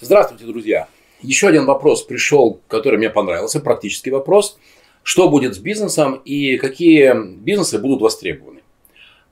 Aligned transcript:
Здравствуйте, 0.00 0.44
друзья! 0.44 0.88
Еще 1.22 1.48
один 1.48 1.64
вопрос 1.64 2.02
пришел, 2.02 2.60
который 2.68 2.98
мне 2.98 3.08
понравился, 3.08 3.60
практический 3.60 4.10
вопрос. 4.10 4.58
Что 5.02 5.28
будет 5.28 5.54
с 5.54 5.58
бизнесом 5.58 6.20
и 6.24 6.58
какие 6.58 7.14
бизнесы 7.38 7.78
будут 7.78 8.02
востребованы? 8.02 8.60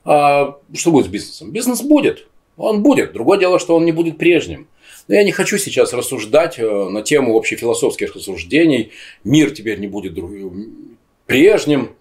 А 0.03 0.57
что 0.73 0.91
будет 0.91 1.05
с 1.05 1.09
бизнесом? 1.09 1.51
Бизнес 1.51 1.81
будет. 1.81 2.27
Он 2.57 2.81
будет. 2.81 3.13
Другое 3.13 3.37
дело, 3.37 3.59
что 3.59 3.75
он 3.75 3.85
не 3.85 3.91
будет 3.91 4.17
прежним. 4.17 4.67
Но 5.07 5.15
я 5.15 5.23
не 5.23 5.31
хочу 5.31 5.57
сейчас 5.57 5.93
рассуждать 5.93 6.57
э, 6.57 6.89
на 6.89 7.01
тему 7.01 7.37
общефилософских 7.37 8.15
рассуждений. 8.15 8.91
Мир 9.23 9.51
теперь 9.51 9.79
не 9.79 9.87
будет 9.87 10.17
прежним. 11.25 11.95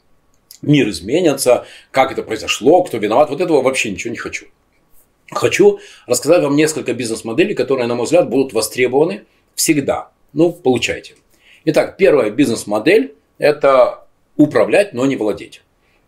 Мир 0.63 0.89
изменится. 0.89 1.67
Как 1.91 2.13
это 2.13 2.23
произошло, 2.23 2.83
кто 2.83 2.99
виноват. 2.99 3.31
Вот 3.31 3.41
этого 3.41 3.63
вообще 3.63 3.91
ничего 3.91 4.11
не 4.11 4.19
хочу. 4.19 4.47
Хочу 5.31 5.79
рассказать 6.07 6.43
вам 6.43 6.57
несколько 6.57 6.93
бизнес-моделей, 6.93 7.55
которые, 7.55 7.87
на 7.87 7.95
мой 7.95 8.05
взгляд, 8.05 8.29
будут 8.29 8.53
востребованы 8.53 9.25
всегда. 9.55 10.11
Ну, 10.33 10.53
получайте. 10.53 11.15
Итак, 11.65 11.97
первая 11.97 12.31
бизнес-модель– 12.31 13.15
это 13.39 14.07
управлять, 14.37 14.93
но 14.93 15.07
не 15.07 15.17
владеть. 15.17 15.63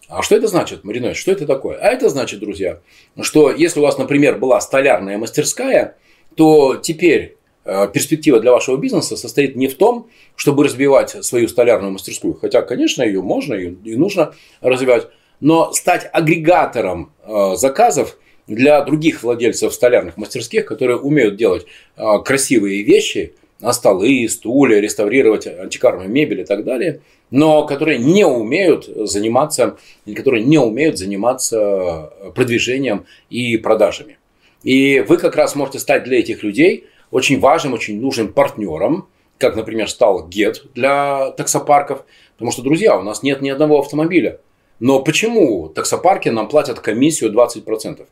А 0.08 0.22
что 0.22 0.36
это 0.36 0.48
значит, 0.48 0.84
Маринович? 0.84 1.16
Что 1.18 1.32
это 1.32 1.46
такое? 1.46 1.78
А 1.78 1.88
это 1.88 2.08
значит, 2.08 2.40
друзья, 2.40 2.80
что 3.20 3.50
если 3.50 3.80
у 3.80 3.82
вас, 3.82 3.96
например, 3.96 4.38
была 4.38 4.60
столярная 4.60 5.18
мастерская, 5.18 5.96
то 6.36 6.76
теперь 6.76 7.36
перспектива 7.64 8.40
для 8.40 8.52
вашего 8.52 8.76
бизнеса 8.76 9.16
состоит 9.16 9.56
не 9.56 9.68
в 9.68 9.76
том, 9.76 10.08
чтобы 10.36 10.64
развивать 10.64 11.24
свою 11.24 11.48
столярную 11.48 11.92
мастерскую, 11.92 12.34
хотя, 12.34 12.62
конечно, 12.62 13.02
ее 13.02 13.22
можно 13.22 13.54
и 13.54 13.96
нужно 13.96 14.34
развивать, 14.60 15.08
но 15.40 15.72
стать 15.72 16.08
агрегатором 16.12 17.12
э, 17.24 17.56
заказов 17.56 18.16
для 18.46 18.80
других 18.82 19.22
владельцев 19.22 19.72
столярных 19.74 20.16
мастерских, 20.16 20.66
которые 20.66 20.98
умеют 20.98 21.36
делать 21.36 21.66
э, 21.96 22.02
красивые 22.24 22.82
вещи, 22.82 23.34
на 23.62 23.72
столы, 23.72 24.28
стулья, 24.28 24.80
реставрировать 24.80 25.46
антикварную 25.46 26.08
мебель 26.08 26.40
и 26.40 26.44
так 26.44 26.64
далее, 26.64 27.00
но 27.30 27.64
которые 27.64 27.98
не 27.98 28.26
умеют 28.26 28.86
заниматься, 28.86 29.76
которые 30.16 30.42
не 30.42 30.58
умеют 30.58 30.98
заниматься 30.98 32.12
продвижением 32.34 33.06
и 33.30 33.56
продажами. 33.56 34.18
И 34.64 35.00
вы 35.00 35.16
как 35.16 35.36
раз 35.36 35.54
можете 35.54 35.78
стать 35.78 36.04
для 36.04 36.18
этих 36.18 36.42
людей 36.42 36.86
очень 37.12 37.38
важным, 37.38 37.74
очень 37.74 38.00
нужным 38.00 38.32
партнером, 38.32 39.06
как, 39.38 39.54
например, 39.54 39.88
стал 39.88 40.26
ГЕТ 40.26 40.64
для 40.74 41.30
таксопарков, 41.32 42.04
потому 42.32 42.50
что, 42.50 42.62
друзья, 42.62 42.98
у 42.98 43.02
нас 43.02 43.22
нет 43.22 43.40
ни 43.40 43.50
одного 43.50 43.78
автомобиля. 43.78 44.40
Но 44.80 45.00
почему 45.00 45.68
таксопарки 45.68 46.28
нам 46.28 46.48
платят 46.48 46.80
комиссию 46.80 47.32
20%? 47.32 48.06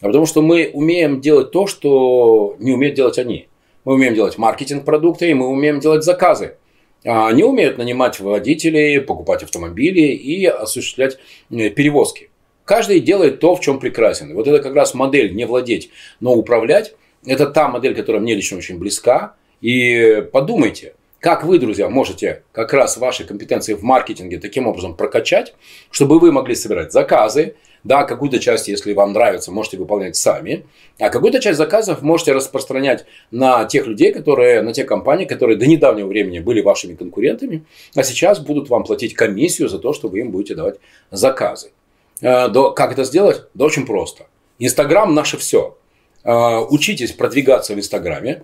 А 0.00 0.06
потому 0.06 0.26
что 0.26 0.42
мы 0.42 0.70
умеем 0.72 1.20
делать 1.20 1.52
то, 1.52 1.66
что 1.66 2.56
не 2.58 2.72
умеют 2.72 2.96
делать 2.96 3.18
они. 3.18 3.48
Мы 3.84 3.94
умеем 3.94 4.14
делать 4.14 4.36
маркетинг 4.36 4.84
продукта, 4.84 5.26
и 5.26 5.34
мы 5.34 5.46
умеем 5.46 5.78
делать 5.78 6.02
заказы. 6.02 6.56
А 7.04 7.28
они 7.28 7.44
умеют 7.44 7.78
нанимать 7.78 8.18
водителей, 8.18 9.00
покупать 9.00 9.44
автомобили 9.44 10.00
и 10.00 10.44
осуществлять 10.46 11.18
э, 11.50 11.70
перевозки. 11.70 12.30
Каждый 12.64 12.98
делает 12.98 13.38
то, 13.38 13.54
в 13.54 13.60
чем 13.60 13.78
прекрасен. 13.78 14.34
вот 14.34 14.48
это 14.48 14.60
как 14.60 14.74
раз 14.74 14.92
модель 14.94 15.34
не 15.34 15.44
владеть, 15.44 15.90
но 16.18 16.34
управлять. 16.34 16.96
Это 17.26 17.46
та 17.46 17.68
модель, 17.68 17.94
которая 17.94 18.22
мне 18.22 18.34
лично 18.34 18.56
очень 18.56 18.78
близка. 18.78 19.34
И 19.60 20.26
подумайте, 20.32 20.94
как 21.20 21.44
вы, 21.44 21.58
друзья, 21.58 21.88
можете 21.88 22.44
как 22.52 22.72
раз 22.72 22.96
ваши 22.96 23.24
компетенции 23.24 23.74
в 23.74 23.82
маркетинге 23.82 24.38
таким 24.38 24.66
образом 24.66 24.94
прокачать, 24.94 25.54
чтобы 25.90 26.20
вы 26.20 26.30
могли 26.30 26.54
собирать 26.54 26.92
заказы, 26.92 27.56
да, 27.86 28.02
какую-то 28.04 28.40
часть, 28.40 28.68
если 28.68 28.92
вам 28.92 29.12
нравится, 29.12 29.52
можете 29.52 29.76
выполнять 29.76 30.16
сами. 30.16 30.66
А 30.98 31.08
какую-то 31.08 31.40
часть 31.40 31.56
заказов 31.56 32.02
можете 32.02 32.32
распространять 32.32 33.06
на 33.30 33.64
тех 33.64 33.86
людей, 33.86 34.12
которые, 34.12 34.62
на 34.62 34.72
те 34.72 34.82
компании, 34.82 35.24
которые 35.24 35.56
до 35.56 35.66
недавнего 35.66 36.08
времени 36.08 36.40
были 36.40 36.62
вашими 36.62 36.94
конкурентами, 36.94 37.64
а 37.94 38.02
сейчас 38.02 38.40
будут 38.40 38.68
вам 38.70 38.82
платить 38.82 39.14
комиссию 39.14 39.68
за 39.68 39.78
то, 39.78 39.92
что 39.92 40.08
вы 40.08 40.20
им 40.20 40.32
будете 40.32 40.56
давать 40.56 40.76
заказы. 41.12 41.70
Э, 42.20 42.48
как 42.74 42.92
это 42.92 43.04
сделать? 43.04 43.42
Да 43.54 43.66
очень 43.66 43.86
просто. 43.86 44.26
Инстаграм 44.58 45.14
наше 45.14 45.36
все. 45.38 45.76
Э, 46.26 46.58
учитесь 46.68 47.12
продвигаться 47.12 47.74
в 47.74 47.78
Инстаграме. 47.78 48.42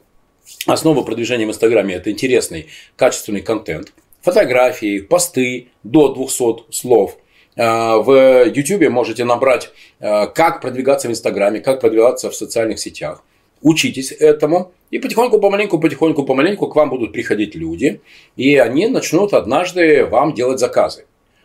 Основа 0.67 1.03
продвижения 1.03 1.47
в 1.47 1.51
Инстаграме– 1.51 1.95
это 1.97 2.11
интересный, 2.11 2.69
качественный 2.97 3.43
контент. 3.43 3.93
Фотографии, 4.23 5.01
посты 5.01 5.69
до 5.83 6.15
200 6.15 6.73
слов– 6.73 7.19
Э, 7.57 7.99
в 7.99 8.47
YouTube 8.47 8.89
можете 8.89 9.25
набрать, 9.25 9.71
э, 10.01 10.27
как 10.29 10.61
продвигаться 10.61 11.09
в 11.09 11.11
Инстаграме, 11.11 11.61
как 11.61 11.81
продвигаться 11.81 12.31
в 12.31 12.35
социальных 12.35 12.79
сетях. 12.79 13.23
Учитесь 13.61 14.11
этому, 14.13 14.73
и 14.91 14.99
потихоньку, 14.99 15.39
помаленьку, 15.39 15.79
потихоньку, 15.79 16.25
помаленьку 16.25 16.67
к 16.69 16.75
вам 16.75 16.91
будут 16.91 17.13
приходить 17.13 17.55
люди, 17.55 18.01
и 18.37 18.57
они 18.57 18.89
начнут 18.89 19.35
однажды 19.35 20.05
вам 20.05 20.35
делать 20.35 20.59
заказы. 20.59 21.05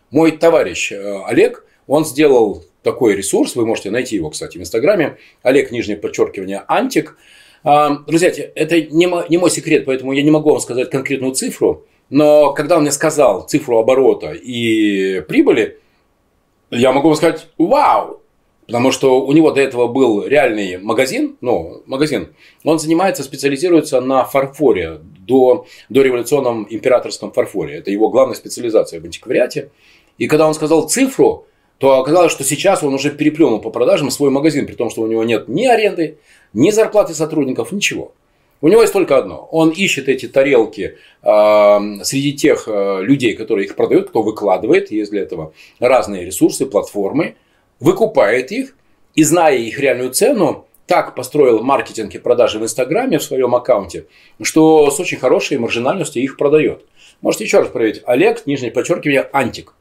Мой 0.10 0.32
товарищ 0.32 0.92
э, 0.92 1.24
Олег, 1.26 1.66
он 1.88 2.06
сделал 2.06 2.64
такой 2.88 3.16
ресурс, 3.16 3.56
вы 3.56 3.66
можете 3.66 3.92
найти 3.92 4.16
его, 4.16 4.30
кстати, 4.30 4.58
в 4.58 4.62
Инстаграме, 4.62 5.18
Олег, 5.44 5.72
нижнее 5.72 5.98
подчеркивание, 5.98 6.64
Антик. 6.70 7.18
Друзья, 7.64 8.32
это 8.56 8.82
не 8.82 9.38
мой 9.38 9.52
секрет, 9.52 9.84
поэтому 9.86 10.14
я 10.14 10.24
не 10.24 10.32
могу 10.32 10.52
вам 10.52 10.62
сказать 10.62 10.90
конкретную 10.90 11.34
цифру, 11.34 11.86
но 12.10 12.54
когда 12.54 12.78
он 12.78 12.84
мне 12.84 12.92
сказал 12.92 13.46
цифру 13.46 13.78
оборота 13.78 14.32
и 14.32 15.20
прибыли, 15.28 15.80
я 16.72 16.94
могу 16.94 17.10
вам 17.10 17.18
сказать, 17.18 17.48
вау! 17.58 18.22
Потому 18.68 18.92
что 18.92 19.26
у 19.26 19.32
него 19.34 19.52
до 19.52 19.62
этого 19.62 19.88
был 19.88 20.26
реальный 20.26 20.78
магазин, 20.78 21.38
ну, 21.42 21.84
магазин, 21.86 22.30
он 22.64 22.80
занимается, 22.80 23.24
специализируется 23.24 24.02
на 24.02 24.24
фарфоре, 24.24 25.00
до, 25.20 25.66
до 25.90 26.02
революционном 26.02 26.68
императорском 26.70 27.32
фарфоре. 27.32 27.78
Это 27.78 27.92
его 27.92 28.10
главная 28.10 28.36
специализация 28.36 29.02
в 29.02 29.06
антиквариате. 29.06 29.72
И 30.18 30.28
когда 30.28 30.48
он 30.48 30.54
сказал 30.54 30.88
цифру, 30.90 31.48
то 31.78 32.00
оказалось, 32.00 32.32
что 32.32 32.44
сейчас 32.44 32.84
он 32.84 32.94
уже 32.94 33.12
переплюнул 33.12 33.60
по 33.60 33.70
продажам 33.70 34.10
свой 34.10 34.30
магазин, 34.30 34.66
при 34.66 34.74
том, 34.74 34.90
что 34.90 35.02
у 35.02 35.08
него 35.08 35.24
нет 35.24 35.48
ни 35.48 35.66
аренды, 35.66 36.18
ни 36.54 36.72
зарплаты 36.72 37.14
сотрудников, 37.14 37.72
ничего. 37.72 38.14
У 38.60 38.68
него 38.70 38.82
есть 38.82 38.94
только 38.94 39.18
одно. 39.18 39.48
Он 39.52 39.70
ищет 39.70 40.10
эти 40.10 40.28
тарелки 40.28 40.98
э, 41.22 41.80
среди 42.04 42.34
тех 42.34 42.68
э, 42.68 43.02
людей, 43.04 43.36
которые 43.36 43.66
их 43.66 43.76
продают, 43.76 44.10
кто 44.10 44.24
выкладывает, 44.24 44.90
есть 44.90 45.12
для 45.12 45.22
этого 45.22 45.54
разные 45.80 46.26
ресурсы, 46.26 46.66
платформы, 46.66 47.36
выкупает 47.80 48.52
их 48.52 48.76
и, 49.14 49.24
зная 49.24 49.58
их 49.58 49.80
реальную 49.80 50.12
цену, 50.12 50.66
так 50.88 51.14
построил 51.14 51.62
маркетинг 51.62 52.16
и 52.16 52.18
продажи 52.18 52.58
в 52.58 52.64
Инстаграме 52.64 53.20
в 53.20 53.24
своем 53.24 53.54
аккаунте, 53.54 54.06
что 54.42 54.90
с 54.90 55.00
очень 55.00 55.18
хорошей 55.18 55.60
маржинальностью 55.60 56.24
их 56.24 56.38
продает. 56.38 56.84
Можете 57.22 57.44
еще 57.44 57.60
раз 57.60 57.68
проверить. 57.68 58.02
Олег, 58.06 58.48
нижнее 58.48 58.72
подчеркивание, 58.72 59.30
антик. 59.34 59.74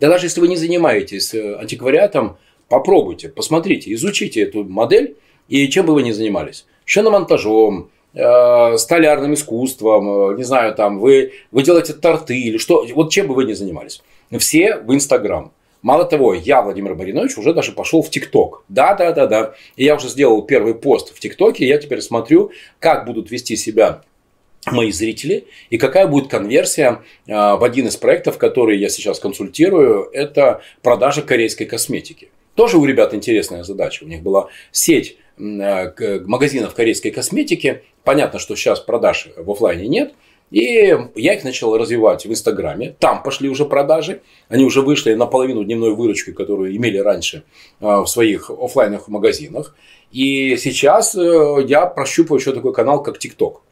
Да 0.00 0.08
даже 0.08 0.26
если 0.26 0.40
вы 0.40 0.48
не 0.48 0.56
занимаетесь 0.56 1.34
э, 1.34 1.56
антиквариатом, 1.56 2.36
попробуйте, 2.68 3.28
посмотрите, 3.28 3.92
изучите 3.94 4.42
эту 4.42 4.64
модель, 4.64 5.16
и 5.48 5.68
чем 5.68 5.86
бы 5.86 5.94
вы 5.94 6.02
ни 6.02 6.12
занимались. 6.12 6.66
Шиномонтажом, 6.84 7.90
Э, 8.14 8.76
столярным 8.78 9.34
искусством, 9.34 10.32
э, 10.32 10.36
не 10.38 10.42
знаю, 10.42 10.74
там, 10.74 10.98
вы, 10.98 11.32
вы 11.52 11.62
делаете 11.62 11.92
торты 11.92 12.36
или 12.36 12.56
что, 12.56 12.86
вот 12.94 13.12
чем 13.12 13.28
бы 13.28 13.34
вы 13.34 13.44
ни 13.44 13.52
занимались. 13.52 14.02
Все 14.38 14.76
в 14.76 14.94
Инстаграм. 14.94 15.52
Мало 15.82 16.04
того, 16.04 16.34
я, 16.34 16.62
Владимир 16.62 16.94
Маринович, 16.94 17.36
уже 17.36 17.52
даже 17.52 17.72
пошел 17.72 18.02
в 18.02 18.10
ТикТок. 18.10 18.64
Да, 18.68 18.94
да, 18.94 19.12
да, 19.12 19.26
да. 19.26 19.54
И 19.76 19.84
я 19.84 19.94
уже 19.94 20.08
сделал 20.08 20.42
первый 20.42 20.74
пост 20.74 21.14
в 21.14 21.20
ТикТоке. 21.20 21.68
Я 21.68 21.78
теперь 21.78 22.00
смотрю, 22.00 22.50
как 22.80 23.04
будут 23.04 23.30
вести 23.30 23.56
себя 23.56 24.02
мои 24.72 24.90
зрители 24.90 25.46
и 25.70 25.78
какая 25.78 26.06
будет 26.06 26.28
конверсия 26.28 27.02
э, 27.26 27.32
в 27.32 27.62
один 27.62 27.86
из 27.86 27.96
проектов, 27.96 28.38
который 28.38 28.78
я 28.78 28.88
сейчас 28.88 29.18
консультирую. 29.18 30.08
Это 30.12 30.62
продажа 30.82 31.22
корейской 31.22 31.64
косметики. 31.64 32.30
Тоже 32.54 32.78
у 32.78 32.84
ребят 32.84 33.14
интересная 33.14 33.62
задача. 33.62 34.04
У 34.04 34.08
них 34.08 34.22
была 34.22 34.48
сеть 34.72 35.16
магазинов 35.38 36.74
корейской 36.74 37.10
косметики. 37.10 37.82
Понятно, 38.02 38.40
что 38.40 38.56
сейчас 38.56 38.80
продаж 38.80 39.28
в 39.36 39.50
офлайне 39.50 39.86
нет. 39.86 40.14
И 40.50 40.96
я 41.14 41.34
их 41.34 41.44
начал 41.44 41.76
развивать 41.76 42.24
в 42.24 42.30
Инстаграме. 42.30 42.96
Там 42.98 43.22
пошли 43.22 43.48
уже 43.48 43.66
продажи. 43.66 44.22
Они 44.48 44.64
уже 44.64 44.80
вышли 44.80 45.14
на 45.14 45.26
половину 45.26 45.62
дневной 45.62 45.94
выручки, 45.94 46.32
которую 46.32 46.74
имели 46.74 46.98
раньше 46.98 47.44
а, 47.80 48.02
в 48.02 48.06
своих 48.06 48.50
офлайнных 48.50 49.08
магазинах. 49.08 49.76
И 50.10 50.56
сейчас 50.56 51.14
э, 51.14 51.56
я 51.66 51.84
прощупываю 51.84 52.40
еще 52.40 52.52
такой 52.54 52.72
канал, 52.72 53.02
как 53.02 53.18
ТикТок. 53.18 53.62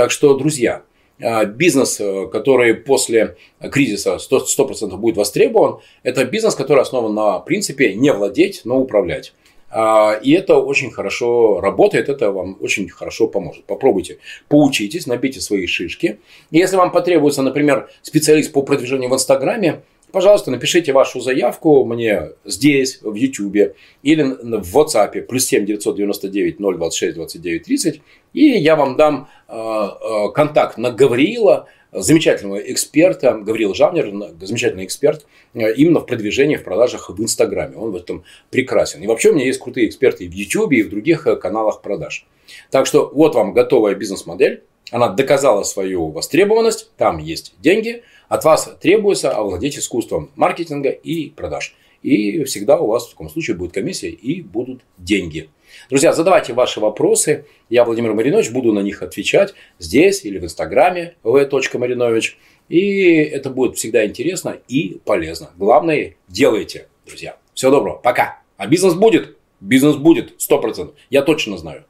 Так 0.00 0.10
что, 0.10 0.32
друзья, 0.32 0.80
а, 1.20 1.44
бизнес, 1.44 2.00
э, 2.00 2.26
который 2.32 2.72
после 2.72 3.36
кризиса 3.70 4.18
100%, 4.18 4.48
100% 4.48 4.96
будет 4.96 5.18
востребован, 5.18 5.80
это 6.02 6.24
бизнес, 6.24 6.54
который 6.54 6.80
основан 6.80 7.14
на 7.14 7.38
принципе 7.40 7.92
не 7.92 8.10
владеть, 8.10 8.62
но 8.64 8.80
управлять. 8.80 9.34
А, 9.68 10.14
и 10.14 10.32
это 10.32 10.56
очень 10.56 10.90
хорошо 10.90 11.60
работает, 11.60 12.08
это 12.08 12.32
вам 12.32 12.56
очень 12.62 12.88
хорошо 12.88 13.28
поможет. 13.28 13.66
Попробуйте, 13.66 14.20
поучитесь, 14.48 15.06
набейте 15.06 15.42
свои 15.42 15.66
шишки. 15.66 16.18
Если 16.50 16.76
вам 16.76 16.92
потребуется, 16.92 17.42
например, 17.42 17.90
специалист 18.00 18.52
по 18.52 18.62
продвижению 18.62 19.10
в 19.10 19.14
Инстаграме, 19.14 19.82
пожалуйста, 20.12 20.50
напишите 20.50 20.92
вашу 20.92 21.20
заявку 21.20 21.84
мне 21.84 22.30
здесь, 22.44 23.00
в 23.02 23.14
YouTube 23.14 23.74
или 24.02 24.22
в 24.22 24.76
WhatsApp, 24.76 25.22
плюс 25.22 25.46
7 25.46 25.66
999 25.66 26.58
026 26.58 27.14
29 27.14 27.62
30, 27.62 28.02
и 28.32 28.44
я 28.44 28.76
вам 28.76 28.96
дам 28.96 29.28
э, 29.48 29.54
э, 29.54 30.32
контакт 30.32 30.78
на 30.78 30.90
Гавриила, 30.90 31.66
замечательного 31.92 32.58
эксперта, 32.58 33.32
Гавриил 33.32 33.74
Жавнер, 33.74 34.34
замечательный 34.40 34.84
эксперт 34.84 35.26
э, 35.54 35.74
именно 35.74 36.00
в 36.00 36.06
продвижении, 36.06 36.56
в 36.56 36.64
продажах 36.64 37.10
в 37.10 37.20
Инстаграме. 37.20 37.76
Он 37.76 37.90
в 37.90 37.96
этом 37.96 38.24
прекрасен. 38.50 39.02
И 39.02 39.06
вообще 39.06 39.30
у 39.30 39.34
меня 39.34 39.46
есть 39.46 39.58
крутые 39.58 39.88
эксперты 39.88 40.24
и 40.24 40.28
в 40.28 40.32
YouTube, 40.32 40.72
и 40.72 40.82
в 40.82 40.90
других 40.90 41.26
каналах 41.40 41.82
продаж. 41.82 42.26
Так 42.70 42.86
что 42.86 43.10
вот 43.12 43.34
вам 43.34 43.52
готовая 43.52 43.94
бизнес-модель. 43.94 44.62
Она 44.90 45.08
доказала 45.08 45.62
свою 45.62 46.08
востребованность, 46.08 46.90
там 46.96 47.18
есть 47.18 47.54
деньги. 47.60 48.02
От 48.28 48.44
вас 48.44 48.74
требуется 48.80 49.30
овладеть 49.30 49.78
искусством 49.78 50.30
маркетинга 50.36 50.90
и 50.90 51.30
продаж. 51.30 51.74
И 52.02 52.44
всегда 52.44 52.78
у 52.78 52.86
вас 52.86 53.06
в 53.06 53.10
таком 53.10 53.28
случае 53.28 53.56
будет 53.56 53.72
комиссия 53.72 54.10
и 54.10 54.40
будут 54.40 54.82
деньги. 54.96 55.50
Друзья, 55.90 56.12
задавайте 56.12 56.52
ваши 56.52 56.80
вопросы. 56.80 57.44
Я, 57.68 57.84
Владимир 57.84 58.14
Маринович, 58.14 58.50
буду 58.50 58.72
на 58.72 58.80
них 58.80 59.02
отвечать 59.02 59.54
здесь 59.78 60.24
или 60.24 60.38
в 60.38 60.44
инстаграме 60.44 61.14
v.marinovич. 61.22 62.38
И 62.68 63.16
это 63.16 63.50
будет 63.50 63.76
всегда 63.76 64.06
интересно 64.06 64.56
и 64.68 65.00
полезно. 65.04 65.50
Главное, 65.56 66.16
делайте, 66.28 66.88
друзья. 67.06 67.36
Всего 67.54 67.72
доброго. 67.72 67.96
Пока. 67.96 68.40
А 68.56 68.66
бизнес 68.66 68.94
будет? 68.94 69.36
Бизнес 69.60 69.96
будет. 69.96 70.34
Сто 70.38 70.58
процентов. 70.58 70.96
Я 71.10 71.22
точно 71.22 71.58
знаю. 71.58 71.84